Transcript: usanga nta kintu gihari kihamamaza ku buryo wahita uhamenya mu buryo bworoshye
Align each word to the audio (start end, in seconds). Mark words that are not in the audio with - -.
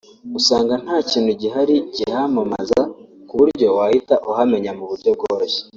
usanga 0.39 0.73
nta 0.83 0.97
kintu 1.09 1.31
gihari 1.41 1.75
kihamamaza 1.93 2.81
ku 3.27 3.33
buryo 3.39 3.67
wahita 3.77 4.15
uhamenya 4.29 4.71
mu 4.77 4.85
buryo 4.89 5.09
bworoshye 5.17 5.61